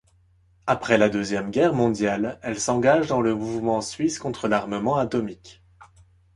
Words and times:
Après 0.65 0.97
la 0.97 1.09
Deuxième 1.09 1.51
Guerre 1.51 1.75
mondiale, 1.75 2.39
elle 2.41 2.59
s'engage 2.59 3.05
dans 3.05 3.21
le 3.21 3.35
Mouvement 3.35 3.81
suisse 3.81 4.17
contre 4.17 4.47
l'armement 4.47 4.95
atomique. 4.97 5.61